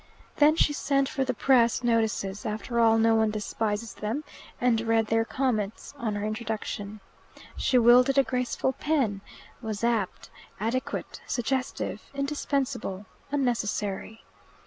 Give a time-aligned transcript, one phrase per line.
[0.37, 4.23] Then she sent for the press notices after all no one despises them
[4.59, 7.01] and read their comments on her introduction.
[7.55, 9.21] She wielded a graceful pen,
[9.61, 14.23] was apt, adequate, suggestive, indispensable, unnecessary.